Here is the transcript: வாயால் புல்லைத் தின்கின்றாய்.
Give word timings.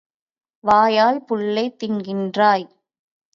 வாயால் 0.63 1.19
புல்லைத் 1.29 1.77
தின்கின்றாய். 1.83 2.65